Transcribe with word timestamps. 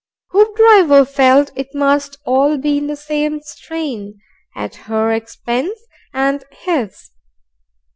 Hoopdriver 0.31 1.05
felt 1.07 1.51
it 1.55 1.75
must 1.75 2.17
all 2.25 2.57
be 2.57 2.79
in 2.79 2.87
the 2.87 2.95
same 2.95 3.39
strain, 3.41 4.19
at 4.55 4.73
her 4.89 5.11
expense 5.13 5.79
and 6.11 6.43
his. 6.49 7.11